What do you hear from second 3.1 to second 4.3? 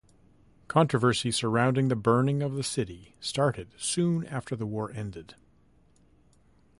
started soon